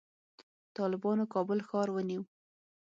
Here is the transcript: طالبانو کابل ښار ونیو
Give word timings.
طالبانو 0.75 1.23
کابل 1.33 1.59
ښار 1.67 1.87
ونیو 1.91 2.21